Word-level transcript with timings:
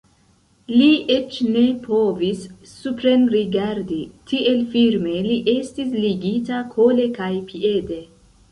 Li 0.77 0.85
eĉ 1.15 1.35
ne 1.55 1.65
povis 1.83 2.41
suprenrigardi, 2.71 3.99
tiel 4.33 4.65
firme 4.73 5.15
li 5.29 5.39
estis 5.55 5.95
ligita 6.01 6.65
kole 6.75 7.09
kaj 7.23 7.33
piede. 7.53 8.03